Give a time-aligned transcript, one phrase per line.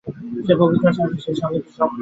[0.45, 1.89] যে পবিত্র ও সাহসী, সে-ই জগতে সব কাজ করিতে পারে।